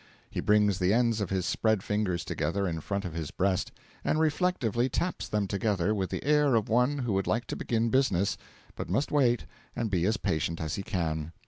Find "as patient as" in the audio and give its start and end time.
10.07-10.73